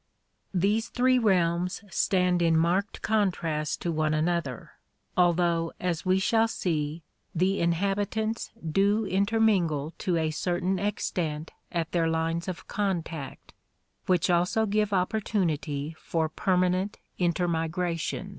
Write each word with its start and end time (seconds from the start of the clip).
These 0.55 0.89
three 0.89 1.19
realms 1.19 1.83
stand 1.91 2.41
in 2.41 2.57
marked 2.57 3.03
contrast 3.03 3.81
to 3.83 3.91
one 3.91 4.15
another, 4.15 4.71
al 5.15 5.31
though, 5.31 5.73
as 5.79 6.07
we 6.07 6.17
shall 6.17 6.47
see, 6.47 7.03
the 7.35 7.59
inhabitants 7.59 8.49
do 8.67 9.05
intermingle 9.05 9.93
to 9.99 10.17
a 10.17 10.31
certain 10.31 10.79
extent 10.79 11.51
at 11.71 11.91
their 11.91 12.07
lines 12.09 12.47
of 12.47 12.67
contact, 12.67 13.53
which 14.07 14.31
also 14.31 14.65
give 14.65 14.91
opportunity 14.91 15.95
for 15.99 16.29
permanent 16.29 16.97
intermigrations. 17.19 18.29